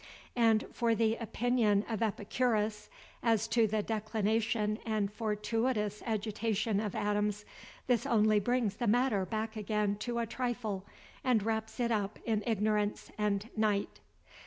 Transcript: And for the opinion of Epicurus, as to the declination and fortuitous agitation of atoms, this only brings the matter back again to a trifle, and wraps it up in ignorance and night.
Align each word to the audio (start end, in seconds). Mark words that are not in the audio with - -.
And 0.35 0.65
for 0.73 0.95
the 0.95 1.15
opinion 1.17 1.85
of 1.87 2.01
Epicurus, 2.01 2.89
as 3.21 3.47
to 3.49 3.67
the 3.67 3.83
declination 3.83 4.79
and 4.83 5.13
fortuitous 5.13 6.01
agitation 6.07 6.79
of 6.79 6.95
atoms, 6.95 7.45
this 7.85 8.07
only 8.07 8.39
brings 8.39 8.77
the 8.77 8.87
matter 8.87 9.27
back 9.27 9.55
again 9.55 9.97
to 9.97 10.17
a 10.17 10.25
trifle, 10.25 10.87
and 11.23 11.43
wraps 11.43 11.79
it 11.79 11.91
up 11.91 12.17
in 12.25 12.41
ignorance 12.47 13.11
and 13.19 13.51
night. 13.55 13.99